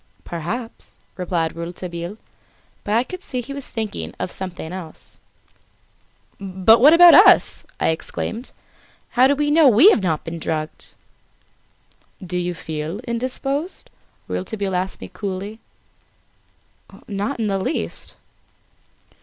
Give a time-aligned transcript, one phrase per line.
[0.23, 2.17] "Perhaps," replied Rouletabille;
[2.83, 5.19] but I could see he was thinking of something else.
[6.39, 8.51] "But what about us?" I exclaimed.
[9.11, 10.95] "How do we know that we have not been drugged?"
[12.19, 13.91] "Do you feel indisposed?"
[14.27, 15.59] Rouletabille asked me coolly.
[17.07, 18.15] "Not in the least."